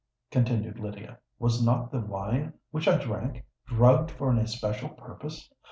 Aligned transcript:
continued 0.31 0.79
Lydia. 0.79 1.19
"Was 1.37 1.63
not 1.63 1.91
the 1.91 1.99
wine 1.99 2.53
which 2.71 2.87
I 2.87 2.97
drank, 2.97 3.45
drugged 3.67 4.09
for 4.09 4.31
an 4.31 4.39
especial 4.39 4.89
purpose? 4.89 5.47